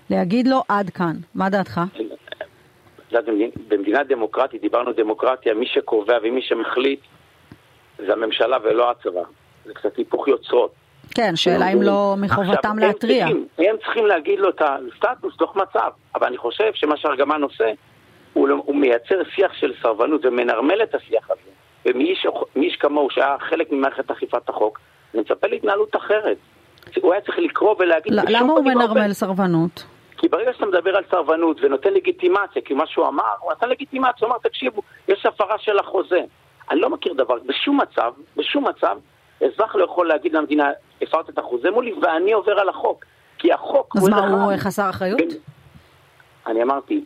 להגיד 0.09 0.47
לו 0.47 0.61
עד 0.67 0.89
כאן, 0.89 1.15
מה 1.35 1.49
דעתך? 1.49 1.81
במדינה 3.67 4.03
דמוקרטית, 4.03 4.61
דיברנו 4.61 4.93
דמוקרטיה, 4.93 5.53
מי 5.53 5.65
שקובע 5.65 6.17
ומי 6.23 6.41
שמחליט 6.41 6.99
זה 7.97 8.13
הממשלה 8.13 8.57
ולא 8.63 8.91
הצבא. 8.91 9.21
זה 9.65 9.73
קצת 9.73 9.97
היפוך 9.97 10.27
יוצרות. 10.27 10.71
כן, 11.15 11.35
שאלה 11.35 11.67
אם 11.73 11.81
לא 11.81 12.15
מחובתם 12.17 12.79
להתריע. 12.79 13.25
הם 13.25 13.31
צריכים, 13.33 13.69
הם 13.69 13.75
צריכים 13.77 14.05
להגיד 14.05 14.39
לו 14.39 14.49
את 14.49 14.61
הסטטוס 14.61 15.37
תוך 15.37 15.55
מצב, 15.55 15.89
אבל 16.15 16.27
אני 16.27 16.37
חושב 16.37 16.71
שמה 16.73 16.97
שארגמן 16.97 17.43
עושה, 17.43 17.71
הוא, 18.33 18.47
לא- 18.47 18.61
הוא 18.65 18.75
מייצר 18.75 19.21
שיח 19.35 19.53
של 19.53 19.73
סרבנות 19.81 20.25
ומנרמל 20.25 20.83
את 20.83 20.95
השיח 20.95 21.31
הזה. 21.31 21.51
ומי 21.85 22.15
איש 22.55 22.75
כמוהו, 22.79 23.09
שהיה 23.09 23.35
חלק 23.39 23.71
ממערכת 23.71 24.11
אכיפת 24.11 24.49
החוק, 24.49 24.79
אני 25.13 25.21
מצפה 25.21 25.47
להתנהלות 25.47 25.95
אחרת. 25.95 26.37
הוא 27.01 27.13
היה 27.13 27.21
צריך 27.21 27.39
לקרוא 27.39 27.75
ולהגיד... 27.79 28.13
למה 28.13 28.53
הוא 28.53 28.65
מנרמל 28.65 29.13
סרבנות? 29.13 29.85
כי 30.17 30.27
ברגע 30.27 30.53
שאתה 30.53 30.65
מדבר 30.65 30.95
על 30.97 31.03
סרבנות 31.11 31.57
ונותן 31.61 31.93
לגיטימציה, 31.93 32.61
כי 32.65 32.73
מה 32.73 32.87
שהוא 32.87 33.07
אמר, 33.07 33.23
הוא 33.39 33.51
נתן 33.51 33.69
לגיטימציה, 33.69 34.27
הוא 34.27 34.27
אמר, 34.27 34.37
תקשיבו, 34.37 34.81
יש 35.07 35.25
הפרה 35.25 35.57
של 35.59 35.79
החוזה. 35.79 36.21
אני 36.71 36.79
לא 36.79 36.89
מכיר 36.89 37.13
דבר, 37.13 37.35
בשום 37.45 37.81
מצב, 37.81 38.11
בשום 38.37 38.67
מצב, 38.67 38.97
אזרח 39.45 39.75
לא 39.75 39.83
יכול 39.83 40.07
להגיד 40.07 40.33
למדינה, 40.33 40.69
הפרת 41.01 41.29
את 41.29 41.37
החוזה 41.37 41.71
מולי 41.71 41.93
ואני 42.01 42.31
עובר 42.31 42.59
על 42.59 42.69
החוק. 42.69 43.05
כי 43.37 43.53
החוק... 43.53 43.95
אז 43.97 44.09
מה, 44.09 44.43
הוא 44.43 44.57
חסר 44.57 44.89
אחריות? 44.89 45.19
אני 46.47 46.63
אמרתי, 46.63 47.03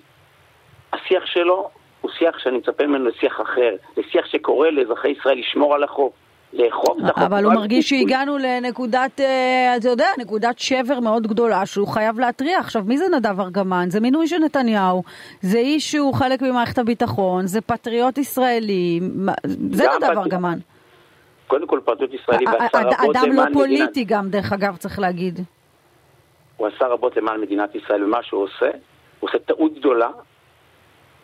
השיח 0.93 1.25
שלו 1.25 1.69
הוא 2.01 2.11
שיח 2.17 2.39
שאני 2.39 2.57
מצפה 2.57 2.87
ממנו 2.87 3.05
לשיח 3.05 3.41
אחר, 3.41 3.75
לשיח 3.97 4.25
שקורא 4.25 4.69
לאזרחי 4.69 5.09
ישראל 5.09 5.39
לשמור 5.39 5.75
על 5.75 5.83
החוק, 5.83 6.13
לאכוף 6.53 6.97
את 6.97 7.09
החוק. 7.09 7.23
אבל 7.23 7.43
הוא 7.43 7.53
מרגיש 7.53 7.89
שהגענו 7.89 8.37
לנקודת, 8.37 9.21
אה, 9.21 9.75
אתה 9.77 9.89
יודע, 9.89 10.07
נקודת 10.17 10.59
שבר 10.59 10.99
מאוד 10.99 11.27
גדולה 11.27 11.65
שהוא 11.65 11.87
חייב 11.87 12.19
להתריע. 12.19 12.59
עכשיו, 12.59 12.83
מי 12.85 12.97
זה 12.97 13.05
נדב 13.15 13.39
ארגמן? 13.39 13.89
זה 13.89 13.99
מינוי 13.99 14.27
של 14.27 14.37
נתניהו, 14.37 15.03
זה 15.41 15.57
איש 15.57 15.91
שהוא 15.91 16.13
חלק 16.13 16.41
ממערכת 16.41 16.77
הביטחון, 16.77 17.47
זה 17.47 17.61
פטריוט 17.61 18.17
ישראלי, 18.17 18.99
זה 19.71 19.85
נדב 19.97 20.17
ארגמן. 20.17 20.59
קודם 21.53 21.67
כל 21.67 21.79
פטריוט 21.85 22.13
ישראלי 22.13 22.45
ועשה 22.45 22.79
רבות 22.79 23.15
למען 23.15 23.19
מדינת... 23.19 23.23
אדם 23.23 23.35
לא 23.35 23.43
פוליטי 23.53 24.03
גם, 24.03 24.29
דרך 24.29 24.53
אגב, 24.53 24.77
צריך 24.77 24.99
להגיד. 24.99 25.39
הוא 26.57 26.67
עשה 26.67 26.87
רבות 26.87 27.17
למען 27.17 27.41
מדינת 27.41 27.75
ישראל, 27.75 28.03
ומה 28.03 28.23
שהוא 28.23 28.43
עושה, 28.43 28.69
הוא 29.19 29.29
עושה 29.29 29.39
טעות 29.39 29.73
גדולה, 29.73 30.09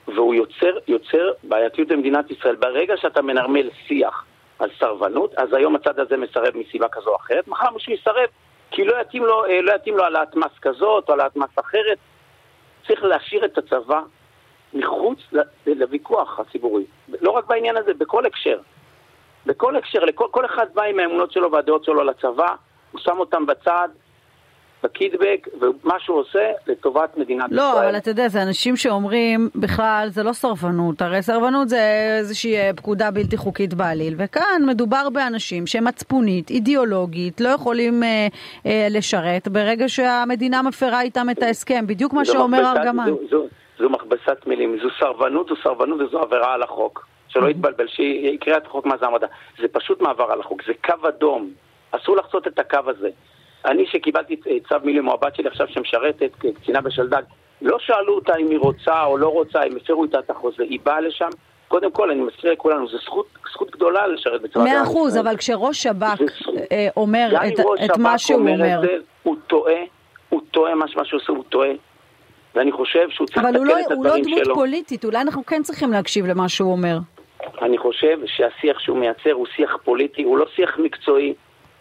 והוא 0.07 0.35
יוצר, 0.35 0.77
יוצר 0.87 1.31
בעייתיות 1.43 1.87
במדינת 1.87 2.31
ישראל. 2.31 2.55
ברגע 2.55 2.97
שאתה 2.97 3.21
מנרמל 3.21 3.69
שיח 3.87 4.25
על 4.59 4.69
סרבנות, 4.79 5.33
אז 5.37 5.53
היום 5.53 5.75
הצד 5.75 5.99
הזה 5.99 6.17
מסרב 6.17 6.57
מסיבה 6.57 6.87
כזו 6.87 7.09
או 7.09 7.15
אחרת, 7.15 7.47
מחר 7.47 7.69
מישהו 7.73 7.93
יסרב 7.93 8.29
כי 8.71 8.83
לא 8.85 9.01
יתאים 9.01 9.25
לו, 9.25 9.45
אה, 9.45 9.61
לא 9.61 9.71
יתאים 9.71 9.97
לו 9.97 10.03
העלאת 10.03 10.35
מס 10.35 10.59
כזאת 10.61 11.09
או 11.09 11.13
העלאת 11.13 11.35
מס 11.35 11.59
אחרת. 11.59 11.97
צריך 12.87 13.03
להשאיר 13.03 13.45
את 13.45 13.57
הצבא 13.57 14.01
מחוץ 14.73 15.19
לוויכוח 15.65 16.39
הציבורי. 16.39 16.83
לא 17.21 17.31
רק 17.31 17.45
בעניין 17.45 17.77
הזה, 17.77 17.93
בכל 17.93 18.25
הקשר. 18.25 18.59
בכל 19.45 19.75
הקשר, 19.75 19.99
לכל, 19.99 20.25
כל 20.31 20.45
אחד 20.45 20.65
בא 20.73 20.83
עם 20.83 20.99
האמונות 20.99 21.31
שלו 21.31 21.51
והדעות 21.51 21.83
שלו 21.83 22.03
לצבא, 22.03 22.55
הוא 22.91 23.01
שם 23.01 23.19
אותם 23.19 23.45
בצד, 23.45 23.89
בקידבק, 24.83 25.47
ומה 25.59 25.99
שהוא 25.99 26.19
עושה 26.19 26.51
לטובת 26.67 27.17
מדינת 27.17 27.51
לא, 27.51 27.61
ישראל. 27.61 27.83
לא, 27.83 27.89
אבל 27.89 27.97
אתה 27.97 28.09
יודע, 28.09 28.27
זה 28.27 28.41
אנשים 28.41 28.75
שאומרים, 28.75 29.49
בכלל, 29.55 30.07
זה 30.11 30.23
לא 30.23 30.33
סרבנות, 30.33 31.01
הרי 31.01 31.21
סרבנות 31.21 31.69
זה 31.69 31.79
איזושהי 32.19 32.57
אה, 32.57 32.71
פקודה 32.75 33.11
בלתי 33.11 33.37
חוקית 33.37 33.73
בעליל, 33.73 34.13
וכאן 34.17 34.61
מדובר 34.65 35.09
באנשים 35.09 35.67
שהם 35.67 35.83
מצפונית, 35.83 36.49
אידיאולוגית, 36.49 37.41
לא 37.41 37.49
יכולים 37.49 38.03
אה, 38.03 38.27
אה, 38.65 38.87
לשרת 38.89 39.47
ברגע 39.47 39.89
שהמדינה 39.89 40.61
מפרה 40.61 41.01
איתם 41.01 41.27
את 41.31 41.43
ההסכם, 41.43 41.87
בדיוק 41.87 42.13
מה 42.13 42.25
שאומר 42.25 42.73
ארגמן. 42.75 43.05
זו, 43.05 43.19
זו, 43.29 43.45
זו 43.79 43.89
מכבסת 43.89 44.47
מילים, 44.47 44.77
זו 44.83 44.89
סרבנות, 44.99 45.47
זו 45.47 45.55
סרבנות 45.63 46.01
וזו 46.01 46.19
עבירה 46.19 46.53
על 46.53 46.63
החוק. 46.63 47.05
שלא. 47.29 47.49
יתבלבל, 47.49 47.87
שיקרא 47.87 48.57
את 48.57 48.65
החוק 48.65 48.85
מה 48.85 48.97
זה 48.97 49.05
המדע. 49.05 49.27
זה 49.61 49.67
פשוט 49.67 50.01
מעבר 50.01 50.31
על 50.31 50.39
החוק, 50.39 50.61
זה 50.67 50.73
קו 50.85 51.07
אדום. 51.07 51.51
אסור 51.91 52.17
לחצות 52.17 52.47
את 52.47 52.59
הקו 52.59 52.79
הזה. 52.85 53.09
אני 53.65 53.85
שקיבלתי 53.91 54.35
צו 54.69 54.75
מילואים, 54.83 55.07
או 55.07 55.13
הבת 55.13 55.35
שלי 55.35 55.47
עכשיו 55.47 55.67
שמשרתת 55.67 56.31
כקצינה 56.39 56.81
בשלדג, 56.81 57.21
לא 57.61 57.77
שאלו 57.79 58.15
אותה 58.15 58.33
אם 58.39 58.49
היא 58.49 58.59
רוצה 58.59 59.03
או 59.03 59.17
לא 59.17 59.27
רוצה, 59.27 59.63
אם 59.63 59.77
הפרו 59.77 60.03
איתה 60.03 60.19
את 60.19 60.29
החוזה, 60.29 60.63
היא 60.63 60.79
באה 60.83 61.01
לשם. 61.01 61.29
קודם 61.67 61.91
כל, 61.91 62.11
אני 62.11 62.21
מזכיר 62.21 62.51
לכולנו, 62.51 62.87
זו 62.87 62.97
זכות, 62.97 63.27
זכות 63.53 63.71
גדולה 63.71 64.07
לשרת 64.07 64.41
בצבא 64.41 64.63
מאה 64.63 64.83
אחוז, 64.83 65.17
אבל 65.17 65.37
כשראש 65.37 65.83
שב"כ 65.83 66.21
אה, 66.71 66.87
אומר 66.97 67.29
את, 67.47 67.59
את 67.85 67.97
מה 67.97 68.17
שהוא 68.17 68.39
אומר... 68.39 68.81
זה, 68.81 68.97
הוא 69.23 69.35
טועה, 69.47 69.81
הוא 70.29 70.41
טועה, 70.51 70.75
מה 70.75 70.87
שהוא 70.87 71.19
עושה 71.19 71.31
הוא 71.31 71.43
טועה. 71.49 71.69
ואני 72.55 72.71
חושב 72.71 73.09
שהוא 73.09 73.27
צריך 73.27 73.37
לתקן 73.37 73.63
לא, 73.63 73.79
את 73.79 73.91
הדברים 73.91 74.23
שלו. 74.23 74.33
אבל 74.33 74.35
הוא 74.35 74.35
לא 74.35 74.43
דמות 74.43 74.55
פוליטית, 74.55 75.05
אולי 75.05 75.21
אנחנו 75.21 75.45
כן 75.45 75.63
צריכים 75.63 75.91
להקשיב 75.91 76.25
למה 76.25 76.49
שהוא 76.49 76.71
אומר. 76.71 76.97
אני 77.61 77.77
חושב 77.77 78.19
שהשיח 78.25 78.79
שהוא 78.79 78.97
מייצר 78.97 79.31
הוא 79.31 79.47
שיח 79.55 79.77
פוליטי, 79.83 80.23
הוא 80.23 80.37
לא 80.37 80.45
שיח 80.55 80.77
מקצועי. 80.77 81.33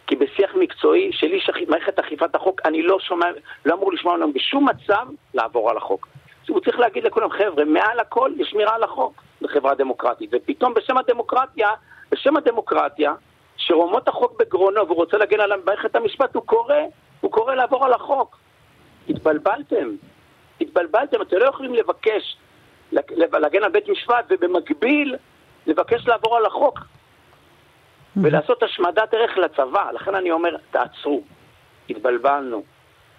כי 0.06 0.16
בשיח 0.16 0.54
מקצועי 0.54 1.10
של 1.12 1.26
איש 1.26 1.50
מערכת 1.68 1.98
אכיפת 1.98 2.34
החוק, 2.34 2.60
אני 2.64 2.82
לא 2.82 3.00
שומע, 3.00 3.26
לא 3.66 3.74
אמור 3.74 3.92
לשמוע 3.92 4.16
לנו 4.16 4.32
בשום 4.32 4.68
מצב 4.68 5.06
לעבור 5.34 5.70
על 5.70 5.76
החוק. 5.76 6.08
הוא 6.48 6.60
צריך 6.60 6.78
להגיד 6.78 7.04
לכולם, 7.04 7.30
חבר'ה, 7.30 7.64
מעל 7.64 8.00
הכל 8.00 8.32
יש 8.36 8.50
שמירה 8.50 8.74
על 8.74 8.82
החוק 8.82 9.22
בחברה 9.42 9.74
דמוקרטית. 9.74 10.30
ופתאום 10.32 10.74
בשם 10.74 10.98
הדמוקרטיה, 10.98 11.68
בשם 12.10 12.36
הדמוקרטיה, 12.36 13.14
שרומות 13.56 14.08
החוק 14.08 14.40
בגרונו 14.40 14.86
והוא 14.86 14.96
רוצה 14.96 15.18
להגן 15.18 15.40
על 15.40 15.52
מערכת 15.64 15.96
המשפט, 15.96 16.34
הוא 16.34 16.42
קורא, 16.42 16.74
הוא 17.20 17.32
קורא 17.32 17.54
לעבור 17.54 17.84
על 17.84 17.92
החוק. 17.92 18.38
התבלבלתם. 19.08 19.88
התבלבלתם, 20.60 21.22
אתם 21.22 21.36
לא 21.36 21.44
יכולים 21.44 21.74
לבקש 21.74 22.36
להגן 22.92 23.62
על 23.62 23.70
בית 23.70 23.88
משפט 23.88 24.24
ובמקביל 24.30 25.16
לבקש 25.68 26.08
לעבור 26.08 26.36
על 26.36 26.46
החוק. 26.46 26.80
ולעשות 28.16 28.62
השמדת 28.62 29.14
ערך 29.14 29.36
לצבא. 29.36 29.90
לכן 29.94 30.14
אני 30.14 30.30
אומר, 30.30 30.56
תעצרו. 30.70 31.22
התבלבלנו. 31.90 32.62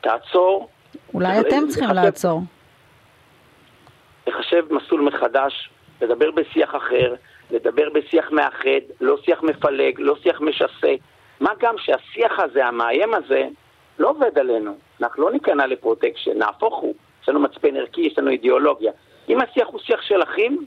תעצור. 0.01 0.69
אולי 1.13 1.39
אתם 1.39 1.67
צריכים 1.67 1.89
לעצור. 1.89 2.41
לחשב 4.27 4.65
מסלול 4.73 5.01
מחדש, 5.01 5.69
לדבר 6.01 6.31
בשיח 6.31 6.75
אחר, 6.75 7.15
לדבר 7.51 7.89
בשיח 7.89 8.31
מאחד, 8.31 8.81
לא 9.01 9.17
שיח 9.25 9.43
מפלג, 9.43 9.95
לא 9.97 10.15
שיח 10.23 10.41
משסה. 10.41 10.95
מה 11.39 11.49
גם 11.59 11.75
שהשיח 11.77 12.39
הזה, 12.39 12.65
המאיים 12.65 13.13
הזה, 13.13 13.47
לא 13.99 14.09
עובד 14.09 14.39
עלינו. 14.39 14.77
אנחנו 15.01 15.23
לא 15.23 15.31
ניכנע 15.31 15.67
לפרוטקשן, 15.67 16.37
נהפוך 16.37 16.77
הוא. 16.77 16.93
יש 17.23 17.29
לנו 17.29 17.39
מצפן 17.39 17.75
ערכי, 17.75 18.01
יש 18.01 18.17
לנו 18.17 18.29
אידיאולוגיה. 18.29 18.91
אם 19.29 19.41
השיח 19.41 19.67
הוא 19.67 19.79
שיח 19.79 20.01
של 20.01 20.23
אחים, 20.23 20.65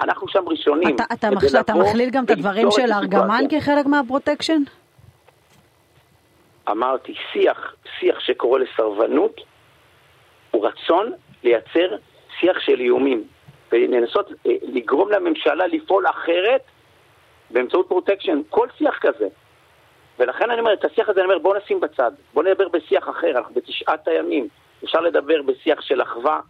אנחנו 0.00 0.28
שם 0.28 0.48
ראשונים. 0.48 0.96
אתה, 0.96 1.04
אתה, 1.12 1.30
מחש... 1.30 1.54
אתה 1.54 1.74
מכליל 1.74 2.10
גם 2.10 2.24
את 2.24 2.30
הדברים 2.30 2.70
של 2.70 2.92
ארגמן 2.92 3.44
כחלק 3.50 3.86
מהפרוטקשן? 3.86 4.62
אמרתי, 6.70 7.14
שיח, 7.32 7.74
שיח 7.98 8.20
שקורא 8.20 8.58
לסרבנות, 8.58 9.40
הוא 10.50 10.66
רצון 10.66 11.12
לייצר 11.44 11.96
שיח 12.40 12.60
של 12.60 12.80
איומים, 12.80 13.24
ולנסות 13.72 14.32
אה, 14.46 14.52
לגרום 14.62 15.10
לממשלה 15.10 15.66
לפעול 15.66 16.06
אחרת 16.06 16.60
באמצעות 17.50 17.88
פרוטקשן, 17.88 18.40
כל 18.50 18.68
שיח 18.78 18.98
כזה. 19.00 19.28
ולכן 20.18 20.50
אני 20.50 20.60
אומר, 20.60 20.72
את 20.72 20.84
השיח 20.84 21.08
הזה 21.08 21.20
אני 21.20 21.28
אומר, 21.28 21.38
בואו 21.38 21.58
נשים 21.58 21.80
בצד, 21.80 22.10
בואו 22.34 22.46
נדבר 22.46 22.68
בשיח 22.68 23.08
אחר, 23.08 23.38
אנחנו 23.38 23.54
בתשעת 23.54 24.08
הימים. 24.08 24.48
אפשר 24.84 25.00
לדבר 25.00 25.42
בשיח 25.42 25.80
של 25.80 26.02
אחווה, 26.02 26.40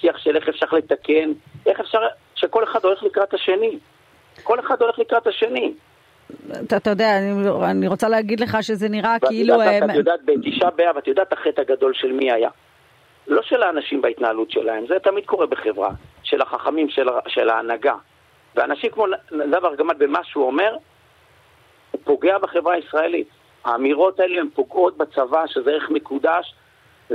שיח 0.00 0.18
של 0.18 0.36
איך 0.36 0.48
אפשר 0.48 0.66
לתקן, 0.72 1.32
איך 1.66 1.80
אפשר 1.80 1.98
שכל 2.42 2.64
אחד 2.64 2.84
הולך 2.84 3.02
לקראת 3.02 3.34
השני. 3.34 3.78
כל 4.42 4.60
אחד 4.60 4.82
הולך 4.82 4.98
לקראת 4.98 5.26
השני. 5.26 5.74
אתה, 6.66 6.76
אתה 6.76 6.90
יודע, 6.90 7.18
אני, 7.18 7.48
אני 7.70 7.88
רוצה 7.88 8.08
להגיד 8.08 8.40
לך 8.40 8.58
שזה 8.60 8.88
נראה 8.88 9.16
כאילו... 9.26 9.54
יודעת, 9.54 9.82
הם... 9.82 9.90
את 9.90 9.94
יודעת, 9.94 10.20
בתשעה 10.24 10.70
באב, 10.70 10.96
את 10.96 11.08
יודעת 11.08 11.32
החטא 11.32 11.60
הגדול 11.60 11.94
של 11.94 12.12
מי 12.12 12.32
היה. 12.32 12.50
לא 13.28 13.42
של 13.42 13.62
האנשים 13.62 14.02
בהתנהלות 14.02 14.50
שלהם, 14.50 14.84
זה 14.88 14.94
תמיד 15.02 15.26
קורה 15.26 15.46
בחברה, 15.46 15.90
של 16.22 16.42
החכמים, 16.42 16.88
של, 16.88 17.06
של 17.28 17.48
ההנהגה. 17.48 17.94
ואנשים 18.56 18.90
כמו 18.90 19.06
נדב 19.32 19.64
ארגמן 19.64 19.98
במה 19.98 20.24
שהוא 20.24 20.46
אומר, 20.46 20.76
הוא 21.90 22.00
פוגע 22.04 22.38
בחברה 22.38 22.74
הישראלית. 22.74 23.28
האמירות 23.64 24.20
האלה 24.20 24.40
הן 24.40 24.48
פוגעות 24.54 24.96
בצבא, 24.96 25.46
שזה 25.46 25.70
ערך 25.70 25.90
מקודש, 25.90 26.54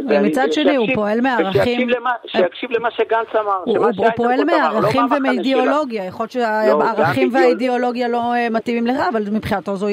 ומצד 0.09 0.53
שני 0.53 0.75
הוא 0.75 0.87
פועל 0.95 1.21
מערכים... 1.21 1.89
שיקשיב 2.25 2.71
למה 2.71 2.91
שגנץ 2.91 3.27
אמר. 3.35 3.63
הוא 3.65 4.09
פועל 4.15 4.43
מערכים 4.43 5.01
לא 5.11 5.17
ומאידיאולוגיה, 5.17 6.05
יכול 6.05 6.23
להיות 6.23 6.31
שהערכים 6.31 7.29
לא, 7.33 7.39
והאידיאולוגיה 7.39 8.07
לא 8.07 8.33
אה, 8.33 8.49
מתאימים 8.49 8.87
לך, 8.87 8.99
אבל 9.09 9.23
מבחינתו 9.31 9.75
זה 9.75 9.87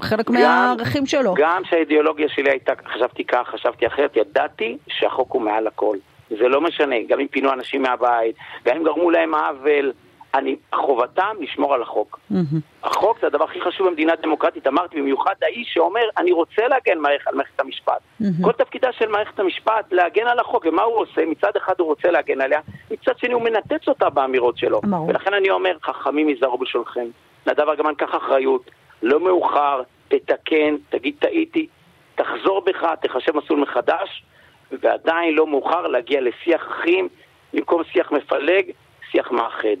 חלק 0.00 0.30
מהערכים 0.30 1.06
שלו. 1.06 1.34
גם 1.36 1.62
שהאידיאולוגיה 1.70 2.28
שלי 2.28 2.50
הייתה, 2.50 2.72
חשבתי 2.94 3.24
כך, 3.24 3.48
חשבתי 3.48 3.86
אחרת, 3.86 4.16
ידעתי 4.16 4.78
שהחוק 4.88 5.32
הוא 5.32 5.42
מעל 5.42 5.66
הכל. 5.66 5.96
זה 6.30 6.48
לא 6.48 6.60
משנה, 6.60 6.96
גם 7.08 7.20
אם 7.20 7.26
פינו 7.26 7.52
אנשים 7.52 7.82
מהבית, 7.82 8.36
גם 8.64 8.76
אם 8.76 8.84
גרמו 8.84 9.10
להם 9.10 9.34
עוול. 9.34 9.92
אני, 10.34 10.56
חובתם 10.74 11.36
לשמור 11.40 11.74
על 11.74 11.82
החוק. 11.82 12.18
Mm-hmm. 12.32 12.36
החוק 12.82 13.18
זה 13.20 13.26
הדבר 13.26 13.44
הכי 13.44 13.60
חשוב 13.60 13.88
במדינה 13.88 14.12
דמוקרטית, 14.22 14.66
אמרתי, 14.66 15.00
במיוחד 15.00 15.34
האיש 15.42 15.68
שאומר, 15.74 16.08
אני 16.16 16.32
רוצה 16.32 16.68
להגן 16.68 16.98
מערכ, 16.98 17.28
על 17.28 17.34
מערכת 17.34 17.60
המשפט. 17.60 17.92
Mm-hmm. 17.92 18.24
כל 18.42 18.52
תפקידה 18.52 18.92
של 18.92 19.08
מערכת 19.08 19.38
המשפט 19.40 19.92
להגן 19.92 20.26
על 20.26 20.38
החוק, 20.38 20.66
ומה 20.68 20.82
הוא 20.82 20.96
עושה? 20.96 21.26
מצד 21.26 21.50
אחד 21.56 21.74
הוא 21.78 21.86
רוצה 21.86 22.10
להגן 22.10 22.40
עליה, 22.40 22.60
מצד 22.90 23.18
שני 23.18 23.32
הוא 23.32 23.42
מנתץ 23.42 23.88
אותה 23.88 24.10
באמירות 24.10 24.58
שלו. 24.58 24.80
אמרו. 24.84 25.08
ולכן 25.08 25.34
אני 25.34 25.50
אומר, 25.50 25.76
חכמים 25.82 26.28
ייזהרו 26.28 26.58
בשולחן. 26.58 27.06
נדב 27.46 27.68
ארגמן, 27.68 27.94
קח 27.94 28.14
אחריות, 28.14 28.70
לא 29.02 29.20
מאוחר, 29.20 29.82
תתקן, 30.08 30.76
תגיד 30.88 31.14
טעיתי, 31.18 31.66
תחזור 32.14 32.62
בך, 32.66 32.86
תחשב 33.00 33.36
מסלול 33.36 33.60
מחדש, 33.60 34.24
ועדיין 34.72 35.34
לא 35.34 35.46
מאוחר 35.46 35.86
להגיע 35.86 36.20
לשיח 36.20 36.66
אחים, 36.70 37.08
במקום 37.52 37.84
שיח 37.84 38.12
מפלג, 38.12 38.70
שיח 39.10 39.30
מאחד. 39.30 39.76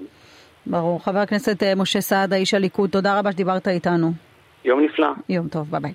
ברור. 0.66 1.04
חבר 1.04 1.18
הכנסת 1.18 1.62
אה, 1.62 1.74
משה 1.74 2.00
סעדה, 2.00 2.36
איש 2.36 2.54
הליכוד, 2.54 2.90
תודה 2.90 3.18
רבה 3.18 3.32
שדיברת 3.32 3.68
איתנו. 3.68 4.12
יום 4.64 4.80
נפלא. 4.84 5.08
יום 5.28 5.48
טוב, 5.48 5.70
ביי 5.70 5.80
ביי. 5.80 5.92